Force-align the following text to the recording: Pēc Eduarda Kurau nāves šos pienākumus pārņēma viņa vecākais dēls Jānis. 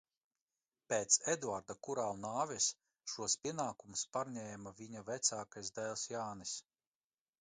Pēc 0.93 1.17
Eduarda 1.33 1.75
Kurau 1.87 2.15
nāves 2.23 2.69
šos 3.13 3.35
pienākumus 3.43 4.07
pārņēma 4.17 4.75
viņa 4.81 5.05
vecākais 5.11 5.71
dēls 5.77 6.09
Jānis. 6.15 6.57